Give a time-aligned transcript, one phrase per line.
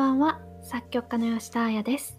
[0.00, 0.40] ばんは。
[0.62, 2.18] 作曲家の吉田彩です。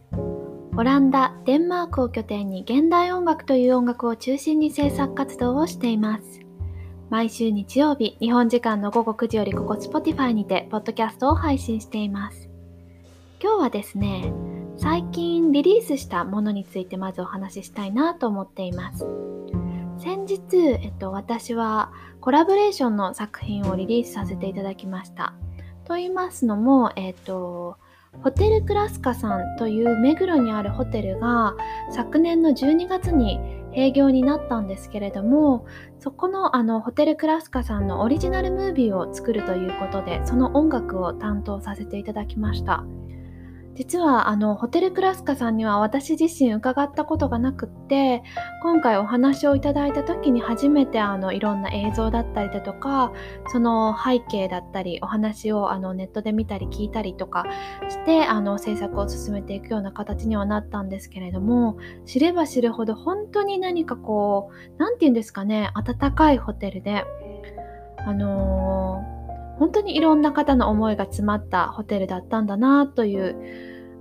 [0.77, 6.41] オランダデンマークを拠点に現代音楽という音楽を中心に制作活動をしています。
[7.09, 12.51] 毎週日曜日日本時間の午後9時よりここ Spotify にてポッドキャストを配信しています。
[13.41, 14.31] 今日はですね
[14.77, 19.07] 最近リリースしたものについてまずお話ししたいなと思っています。
[19.97, 20.39] 先日、
[20.83, 25.33] えっと、私はコラボレーションの作品をリリースさせていただきました。
[25.85, 27.77] と言いますのも、えっ、ー、と、
[28.23, 31.55] ホテルクラスカさんという目黒にあるホテルが
[31.91, 33.39] 昨年の12月に
[33.73, 35.65] 営業になったんですけれども
[35.99, 42.83] そこのあのホテルクラスカさんのオリジナルムービーを作るということでその音楽を担当させていただきました。
[43.75, 48.21] 実はあのホテルクラスカさんには私自身伺ったことがなくって
[48.61, 53.13] 今回お話をいただいた時に初めてあのいろんな映像だったりだとか
[53.47, 57.45] その背景だったりお話をあのネットで見たり聞いたりとか
[57.89, 67.05] してあの制作を進めていくような形にはなったんですけれども知れば知るほど本当に何かこう何て言うんですかね温かいホテルで
[68.05, 69.20] あのー
[69.57, 73.35] 本当にいろんな方の思いが詰まったホテルだったんだなという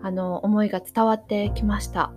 [0.03, 2.13] あの思いが伝わってきました。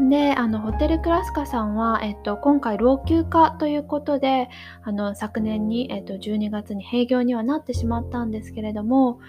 [0.00, 4.48] であのホテルクラスカさんは、えっと、今回老朽化ということで
[4.82, 9.20] あの昨年に、えっと、12月に閉業にはなってしまったんですけれども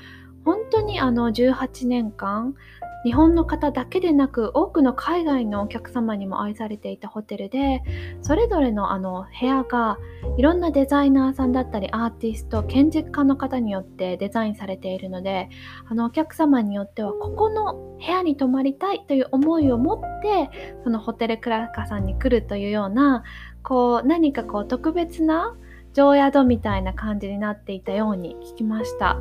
[0.46, 2.56] 本当にあの18年間
[3.04, 7.82] 日本の方だけでなく多くの海外のお客様にも愛されていたホテルで
[8.22, 9.98] それぞれのあの部屋が
[10.38, 15.50] いろんなデザイナーさんだったりアーティスト建築家の方によってデザインされているので
[15.90, 20.50] あのお客様によってはここの部屋に泊まりたいという思いを持って
[20.86, 23.24] そのホテルクラッカさんに来るというような
[23.64, 25.56] こう何かこう特別な
[25.94, 29.18] 常宿みたいな感じになっていたように聞きました。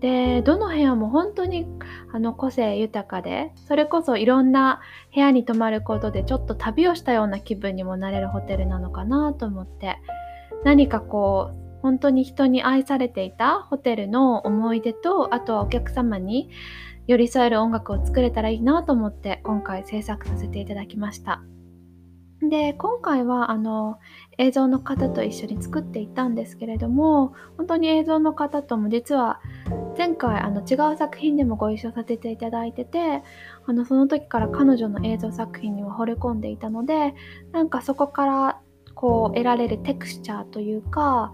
[0.00, 1.66] でどの部屋も本当に
[2.12, 4.80] あの個性豊かでそれこそいろんな
[5.12, 9.96] 部屋に泊まることでちょっと旅をしたような気分にもなれるホテルなのかなと思って
[10.64, 16.50] 何かこう本当に人に愛されていたホテルの思い出とあとはお客様に
[17.06, 21.42] 寄り添える音楽を作れたらいいなと思って今回制作させていただきました。
[22.40, 23.98] で今回はあの
[24.38, 29.40] 映像の方と一緒に作っていたんですけれども本当に映像の方とも実は
[29.96, 33.22] 前回あの違う作品でもご一緒させていただいてて
[33.66, 37.14] あのその時から彼女の映像作品には惚れ込んでいたので
[37.52, 38.60] なんかそこから
[38.94, 41.32] こう得られるテクスチャーというか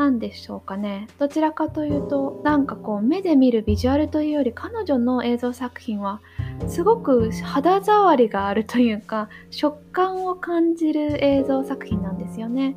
[0.00, 6.22] 何でしょうかねどちらかというとなんかこう目で見るビジュアルというより彼女の映像作品は
[6.68, 12.76] すごく肌触りがあるというか食感を感じる映像作品なんですよね。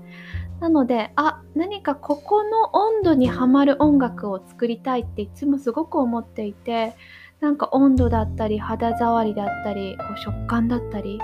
[0.59, 6.93] なのであ何かここの温度にはまる音楽を作りたいっていつもすごく思っていて
[7.39, 11.21] なんか温度だったり肌触りだったりこう食感だったり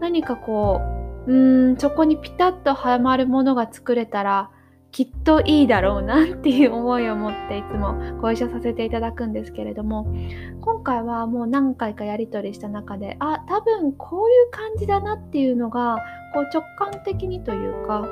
[0.00, 0.80] 何かこ
[1.28, 4.50] ううーんそこにピタッとはまるものが作れたら
[4.92, 10.06] きっといいだろうなっていう思いを持っていつもご一緒させていただくんですけれども
[10.60, 15.96] 今回はもう何回かやり取りした中であ多分こういう感じだなっていうのが
[16.34, 18.06] こう直感的にというか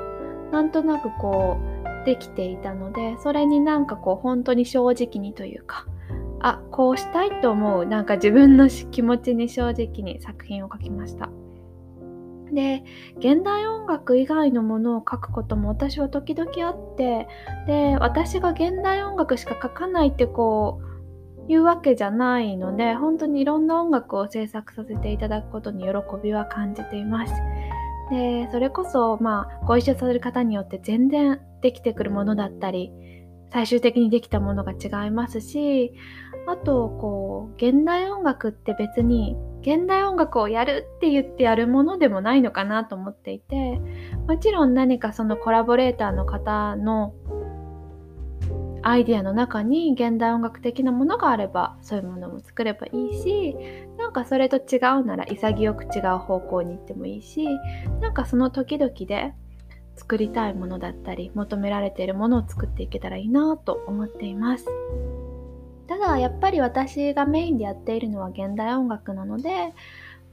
[0.51, 1.57] なんとなくこ
[2.03, 5.85] うできていたのでそれになんかこう本当に正直にというか
[6.39, 11.29] あこうしたいと思うなんか自分の気持ちに正直に作品を書きました。
[12.53, 12.83] で
[13.17, 17.27] 現代音楽以外のものを書くことも私は時々あって
[17.67, 20.81] で私が現代音楽しか書かないってこ
[21.47, 25.91] ういうわけじゃないので本当にいろんな音楽を制作させていただくことに喜
[26.21, 27.33] びは感じています。
[28.09, 32.91] でそれこそまあご一緒される方によって全然できてくるものだったり
[33.51, 35.93] 最終的にできたものが違いますし
[36.47, 43.79] あとこう現代音楽って別に現代音楽をやるって言ってやるものでもないのかなと思っていて
[44.27, 47.13] もちろん何かそのコラボレーターの方の
[48.83, 53.55] アイデアの中に現代音楽的なものがあればそういうものも作ればいいし
[53.97, 57.45] なんかそれと違うなら潔く違う方向に行ってもいいし
[58.01, 59.33] なんかその時々で
[59.95, 64.65] 作りたいものだったり求められているものを作っていけたらいいなと思っています。
[65.91, 69.73] ただやっぱり私がメインでやっているのは現代音楽なので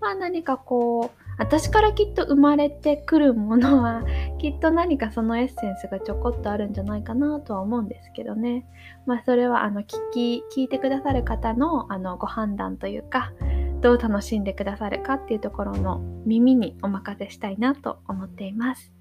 [0.00, 4.04] まあ何かこう私からきっと生まれてくるものは
[4.38, 8.66] きっと何かそのエッセンスがちょこっとあるんじゃないかなとは思うんですけどね。
[9.04, 13.32] まあそれはあの聞き聞いてくださる方のあのご判断というか
[13.80, 18.97] どう楽しんでくださるかっていうところの耳にお任せしたいなと思っています。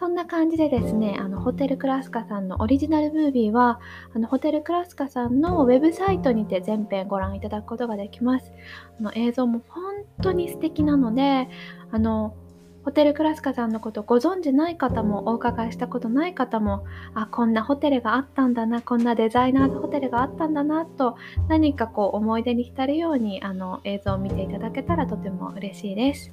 [0.00, 3.80] そんな感じでですね、あのホテルクラスカさんのオリジナルムービーは、
[4.14, 8.50] あのホテルクラスカさんのウェブサイトにて全編ご覧いただくことができます。
[8.98, 9.82] あの映像も本
[10.22, 11.50] 当に素敵なので、
[11.90, 12.34] あの
[12.82, 26.32] ホテルクラスカさんのことご存じない方もお伺いしたことない方もあこんなホテルがあったんだなこんなデザイナーズホテルがあったんだなと何かこう思い出に浸るようにあの映像を見ていただけたらとても嬉しいです。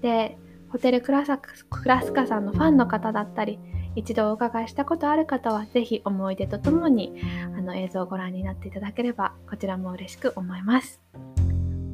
[0.00, 0.38] で
[0.74, 1.30] ホテルクラス
[1.70, 3.60] クラスカさんのファンの方だったり
[3.94, 7.14] 一度お伺いしたことある方は是非思い出とともに
[7.56, 11.00] あの映像をご覧になっていただければこちらも嬉しく思います。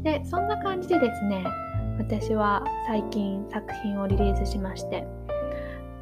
[0.03, 1.45] でそんな感じでですね
[1.99, 5.07] 私は最近作品をリリースしまして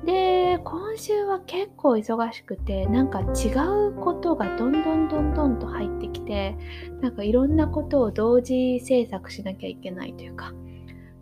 [0.05, 3.49] で今週は結構忙しくてなんか違
[3.89, 6.57] うことがどんどんどんどんと入ってきて
[7.01, 10.53] なんかいろんなことを同時制作しなきゃいけないというか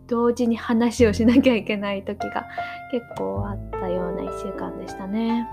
[0.07, 2.47] 同時に話をしなきゃいけない時が
[2.91, 5.47] 結構あったような1週間でしたね。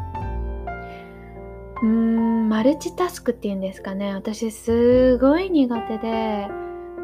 [1.82, 6.48] うーんマルチタスクっていうんですかね私すごい苦手で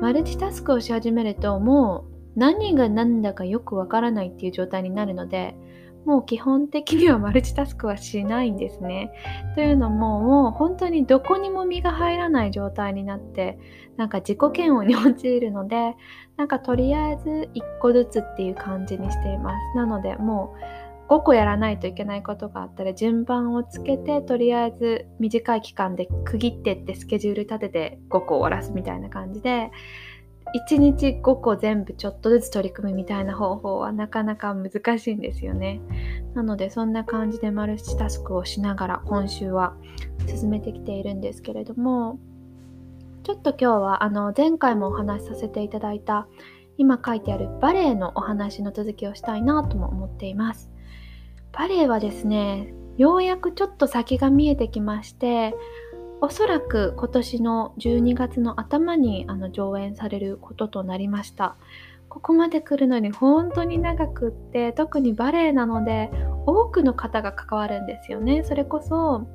[0.01, 2.05] マルチタスクをし始めるとも
[2.37, 5.55] う何が何だかよくわからないっていう状態になるので
[6.05, 9.13] もう基本的にはマルチタスクはしないんですね。
[9.55, 13.59] というのももう本当にどこにも身が入らない状態になって
[13.97, 15.95] なんか自己嫌悪に陥るので
[16.37, 19.77] なんかとりあえず1個ずつっていう感じにしています。
[19.77, 20.81] なのでもう
[21.11, 29.73] 5個やらないといけないことがあったら順番をつけてとりあえず短い期間で区切ってってスケジュール立てて5個終わらすみたいな感じで
[30.55, 35.81] 1日5個全部ちょっとずつ取り組むみたいな方法はなかなか難しいんですよね。
[36.35, 39.75] なのでそんな感じでマルチタスクをしながら今週は
[40.27, 42.19] 進めてきているんですけれども
[43.23, 46.27] ちょっと今日はあの前回もお話しさせていただいた
[46.79, 50.71] 今書いてあるバレエのお話の続きをしたいなとも思っています。
[51.53, 55.55] バレエはですねようやくちょっと先が見えてきまして
[56.23, 61.57] おそらく今年の12月の頭にあの上演されることとなりました。
[62.09, 66.11] ここまで来るのに本当に長くって特にバレエなので
[66.45, 68.43] 多くの方が関わるんですよね。
[68.45, 69.27] それこそ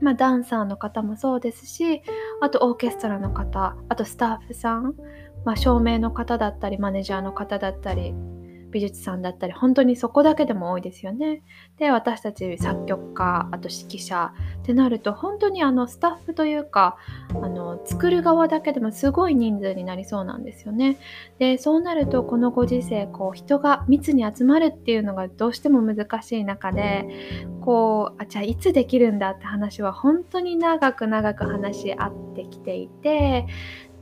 [0.00, 2.02] まあ、ダンサーの方もそうですし
[2.40, 4.94] あとオーケストラの方あとスタッフさん、
[5.44, 8.12] まあ、照明の方だったりマネージャーの方だったり
[8.74, 11.42] 美術さんだったり本当にそこだけでも多いですよね。
[11.78, 14.32] で私たち作曲家あと指揮者
[14.62, 16.96] ってなると本当にあのスタッフというか
[17.30, 20.98] あの作る側だけでもすごい人数になりそうなんですよね。
[21.38, 27.06] でそうなるとこのご時世こう人が密に集まるっていうのがどうしても難しい中で
[27.60, 33.46] こうあじゃあいつできるんだって話は本当に長く長く話し合ってきていて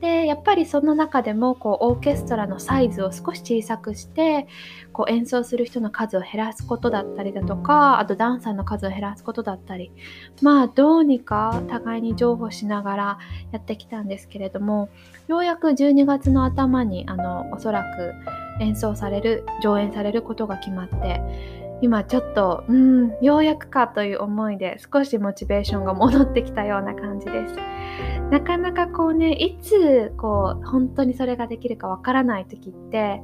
[0.03, 4.47] でやっぱりその中でもこうオーケストラのサイズを少し小さくして
[4.91, 9.93] こう演奏する人の数を減らすことだったりだとかあとダンサーの数を減らすことだったり。
[10.41, 13.17] まあどうにか互いに譲歩しながら
[13.53, 14.89] やってきたんですけれども
[15.29, 27.55] ようやく12月の頭にあのおそらく演奏される上演されることが決まって今ちょっとうんようやくかという思いで少しモチベーションが戻ってきたような感じです。
[28.31, 33.21] なかなかこうねいつこう本当にそれができるかわからない時って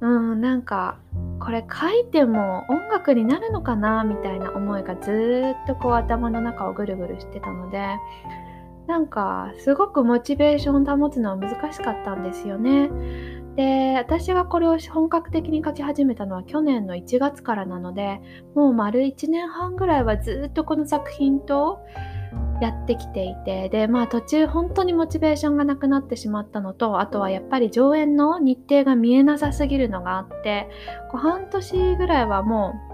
[0.00, 0.98] うんなんか
[1.38, 7.98] これ書いても音楽になるのかなみたいな思いがずっとこう頭の中をぐるぐるしてたので
[8.86, 12.90] なんかすごくモチベーションを保つのは難しかったんですよね。
[13.56, 18.20] で私がこれを本格的に書き始めたのは去年の1月からなので
[18.54, 21.80] もう丸1年半ぐらいはずっとこの作品と
[22.62, 30.68] やってきていてでまあ途中本当にモチベーションがなくなってしまったのとあとはやっぱり上演の日程が見えなさすぎるのがあって
[31.10, 32.91] こう半年ぐらいはもう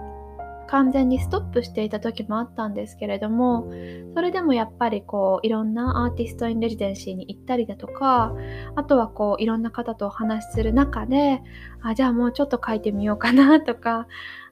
[0.69, 3.71] 完全にストップしていた時もあったんですけれども
[4.15, 8.35] それでもやっぱりこういろんなアーティスト・イン・レジデンシーに行ったりだとか
[8.77, 11.43] あとはこういろんな方とお話しする中で
[11.83, 14.07] あじゃあもうちょっと書いてみようかなとか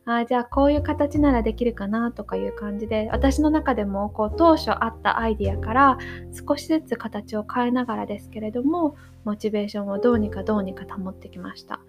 [0.08, 5.98] あじゃあこういう形ならできるかなとかいう感じで私の中でもこう当初あったアイディアから
[6.32, 11.80] 少しずつ形を変えながらですけれどもモチベーションをどうにかどうにか保ってきました。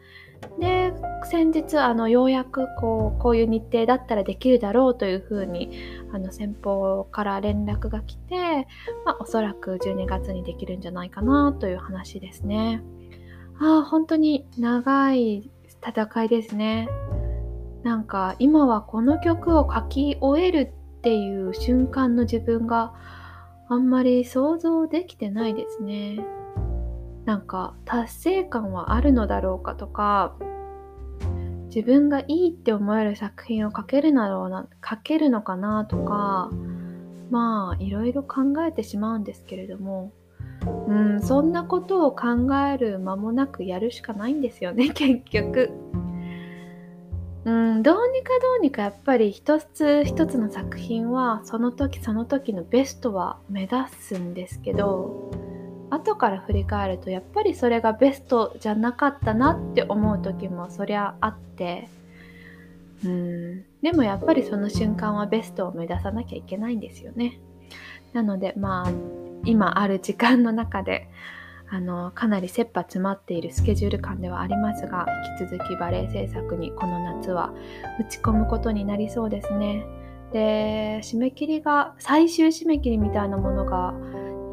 [0.60, 0.94] で
[1.24, 5.70] 先日あのようやくこうこういう日程だったらできるだろうというふうに
[6.12, 8.68] あの先方から連絡が来て、
[9.06, 12.84] まあ、おそらく12月にできるんじゃないかなという話ですね。
[13.60, 15.50] ああ本当に長い
[15.86, 16.88] 戦いですね。
[17.88, 22.94] なんか今はこの曲を書き終えるっていう瞬間の自分が
[23.70, 26.20] あんまり想像できてないですね。
[27.24, 30.36] なんか達成感はあるのだろうかとか
[31.68, 36.52] 自分がいいって思える作品を書けるなろうな書けるのかなとか
[37.32, 40.12] まあいろいろ考えてしまうんですけれども
[40.88, 45.72] うんそんなことを考える間もなくやるしかないんですよね結局。
[47.48, 55.32] うんどうにかどうにかやっぱり一つ一つの作品はその時その時のベストは目指すんですけど
[55.90, 61.88] 後から振り返るとやっぱりそれがベストじゃなかったなって思う時もそりゃあって
[63.06, 67.40] うんでもやっぱりその瞬間はベストを目指さなきゃいけないんですよね。
[68.12, 68.92] なのでまあ
[69.46, 71.08] 今ある時間の中で
[71.70, 75.06] あのかなり切羽詰まっているスケジュール感ではありますが
[75.40, 77.54] 引き続きバレエ制作にこの夏は
[78.00, 79.86] 打ち込むことになりそうですね。
[80.32, 83.94] で締め切りが最終締め切りみたいなものが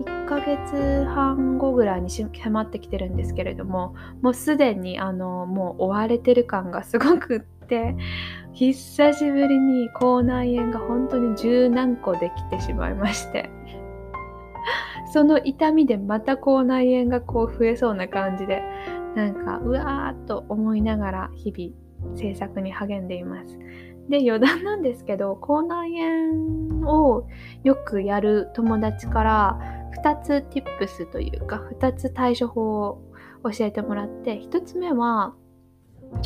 [0.00, 7.96] 1ヶ月半後ぐらいに迫ってきてるんですけれどももうすでにあのもう追われてる感がすごくって
[8.52, 13.50] 久しぶりに口内炎が本当に十何個できてしまいまして。
[15.12, 18.62] その痛みでまた口内炎がこう増えそうな感じで
[19.14, 23.58] なんかうわーっと思いながら日々制作に励んでいます。
[24.08, 27.26] で余談なんですけど口内炎を
[27.62, 29.58] よくやる友達から
[30.02, 33.02] 2つ tips というか2つ対処法を
[33.44, 35.34] 教えてもらって1つ目は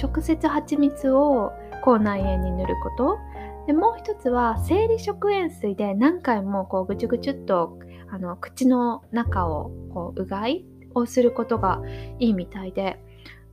[0.01, 1.53] 直接蜂蜜を
[1.85, 3.19] 口内炎に塗ること
[3.67, 7.79] でもう一つは生理食塩水で何回もこうぐちゅぐちゅっと
[8.11, 11.83] あの口の中をこううがいをすることが
[12.19, 12.99] いいみたいで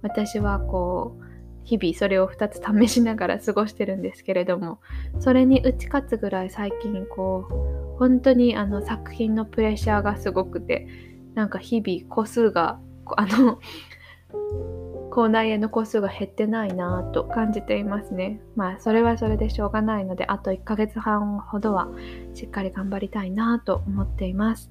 [0.02, 1.26] 私はこう
[1.64, 4.80] 日々それを2つ試しながら過ごしてるんですけれども
[5.20, 10.88] それに打ち勝つぐらい最近こう本当にあの作品のプレッシャーがすごくて
[11.34, 12.80] なんか日々個数が
[13.18, 13.60] あの
[15.16, 18.42] 口内炎の個数が減ってないなぁと感じていますね。
[18.58, 21.88] まあそれはそれでしょうがないのであと1ヶ月半ほどは
[22.34, 24.70] しっかり頑張りたいなと思っています。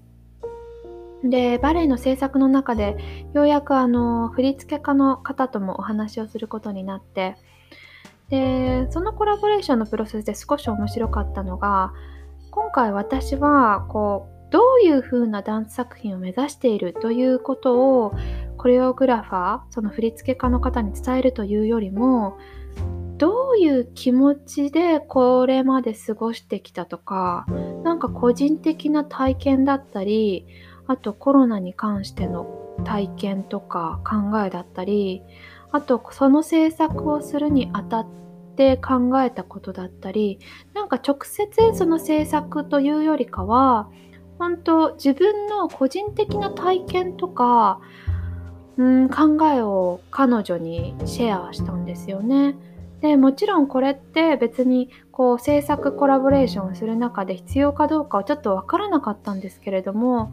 [1.24, 2.98] でバレエの制作の中で
[3.32, 7.36] ようやくあの振付家の方ともお話をすることになって
[8.28, 11.94] でそのコラボレーションのプロセスで少し面白かったのが
[12.50, 18.14] 今回私はこうどういう風なダンス作品を目指しているということを
[18.64, 22.38] コレオグラファーその振付家の方に伝えるというよりも
[23.18, 27.44] どういう気持ちでこれまで過ごしてきたとか
[27.82, 30.46] 何か個人的な体験だったり
[30.86, 35.20] あとコロナに関しての体験とか考えだったり
[35.70, 38.06] あとその制作をするにあたっ
[38.56, 40.38] て考えたことだったり
[40.72, 43.90] なんか直接その制作というよりかは
[44.38, 47.80] 本当自分の個人的な体験とか
[48.76, 52.56] うん考えを彼女にシェアしたんですよね。
[53.00, 60.32] でもちろんこれって別にこう制作コラボレーションする中で必要かどうかはちょっと分からなかったんですけれども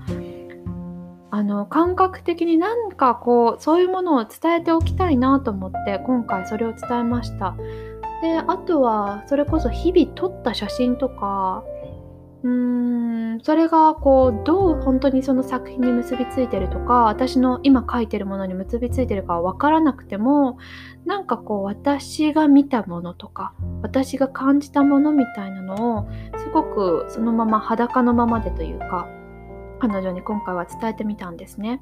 [1.32, 7.56] あの感覚的になんかこうそういうものを伝えておきたいなと思って今回それを伝えました。
[8.22, 11.64] であとはそれこそ日々撮った写真とか
[12.44, 20.58] うんそれがこうどう本当にその作品に結びついてるとか私の今書いてるものに結びついてるかは分からなくても
[21.06, 29.08] なんかこう私が見たものとか私が感じたものみたいなのをすごくそのまま裸のままでというか
[29.80, 31.82] 彼女に今回は伝えてみたんですね。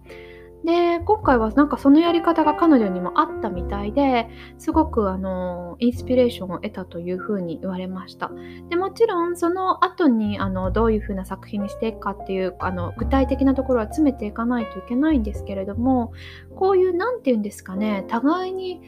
[0.64, 8.30] で今回はなんかそのやり方が彼女にもあったみたいですごくあのインスピレーションを得たというふうに言われました。
[8.70, 16.12] でもちろんその後にあのどういうふうな作品にしていくかっていうあの具体的なところは詰めていかないといけないんですけれども
[16.56, 18.82] こういう何て言うんですかね互いに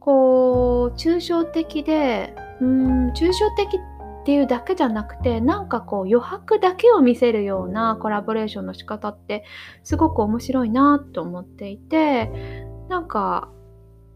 [0.00, 3.93] こう抽象的でうん抽象的って
[4.24, 9.44] っていうだけじゃなくてなんかこう余白だけを見せるようなコラボレーションの仕方って
[9.82, 13.50] すごく面白いなと思っていてなんか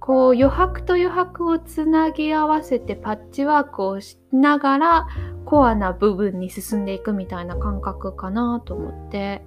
[0.00, 5.08] こう余白と余白をつなぎ合わせてパッチワークをしながら
[5.44, 9.44] コアな部分に進んでいくみたいな感覚かなと思って。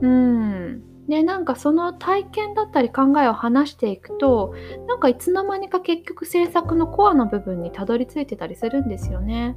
[0.00, 4.54] うんでなんかその体験だったり考えを話していくと
[4.88, 9.54] なんかいつの間にか結局制作のコアの部分にたどり着いてたりするんですよね。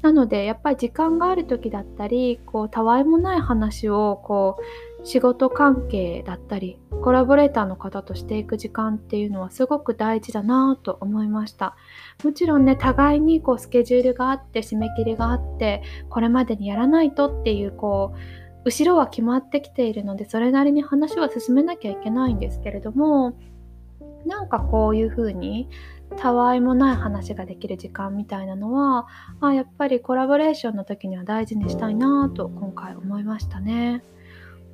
[0.00, 4.56] なのでやっぱり時間がある時だったりこうたわいもない話をこ
[5.02, 11.76] う仕事関係だったりコラボレーターの方としていく時間っていうのはすごく大事だなと思いました
[12.24, 23.34] もちろんね互いにこうスケジュールがあって締め切りがあってこれまでにやらないとっていうこう後ろは決まってきているのでそれなりに話は進めなきゃいけないんですけれども
[24.26, 25.68] なんかこういうふうに
[26.16, 29.06] たわいもない話ができる時間みたいなのは
[29.40, 34.02] あやっぱりコラボレーションの時には大事にしたいなと今回思いましたね。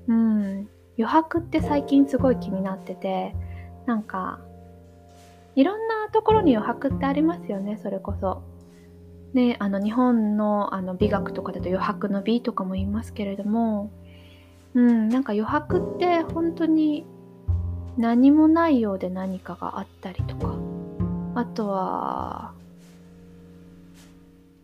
[0.09, 3.35] うん余白って最近すごい気になってて
[3.85, 4.41] なんか
[5.55, 8.43] いろんなところに余白ってありますよねそれこそ。
[9.37, 13.91] ね、あの日本のあの美学とかだと余白の美とかも言いますけれども、
[14.73, 17.05] うん、なんか余白って本当に
[17.99, 20.55] 何もないようで何かがあったりとか
[21.35, 22.53] あとは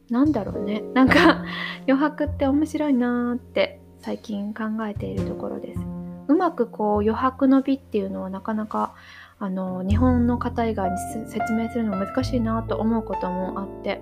[0.08, 0.82] なんだろうね。
[0.94, 1.44] なんか
[1.86, 5.80] 余白って面白いなーって最近考えているところです。
[6.28, 8.94] うまくこう余白の美っていうのはなかなか
[9.38, 14.00] あの日本の方以外に説明するの難しいなと思うこともあって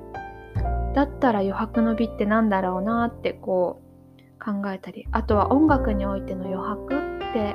[0.95, 7.55] だったら余白の美って何だろうなってこう考えたりあとは音楽においての余白って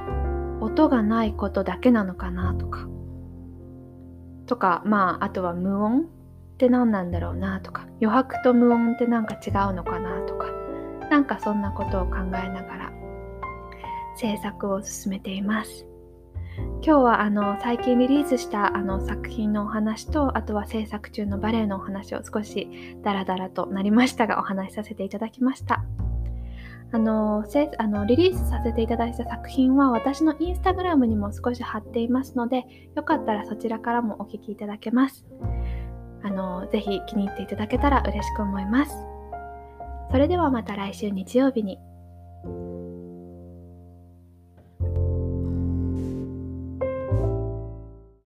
[0.62, 2.88] 音がないことだけなのかなとか。
[4.46, 6.06] とかまああとは無音っ
[6.58, 7.88] て何なんだろうなとか。
[8.02, 10.48] 余白と無音ってなんか違うのかなとか。
[11.10, 12.92] なんかそんなことを考えながら
[14.16, 15.86] 制作を進めています。
[16.58, 25.84] 今日はあの最近リリースしたあの作品のお話とあとは制作中のバレエのお話を少しダラダラとなりましたがお話しさせていただきました。
[26.92, 32.64] あのせあのリリースさせていただいた作品は私のインスタグラムにも少し貼っていますので
[32.96, 35.26] よかったらそちらからもお聴きいただけます。
[36.24, 38.96] あのぜひ気に入っていただけたら嬉しく思います。
[40.12, 41.80] それではまた来週日曜日に。